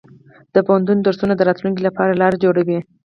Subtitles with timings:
[0.53, 2.79] د پوهنتون درسونه د راتلونکي لپاره لار جوړوي.